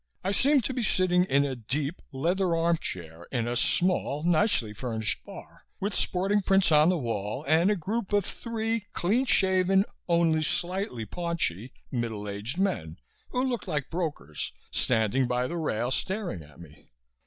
[0.23, 4.73] I seemed to be sitting in a deep, leather arm chair in a small, nicely
[4.73, 9.85] furnished bar, with sporting prints on the wall and a group of three clean shaven,
[10.09, 12.97] only slightly paunchy middle aged men,
[13.29, 16.89] who looked like brokers, standing by the rail staring at me.